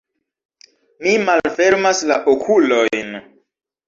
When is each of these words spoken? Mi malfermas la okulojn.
Mi 1.03 1.11
malfermas 1.25 2.01
la 2.13 2.17
okulojn. 2.33 3.13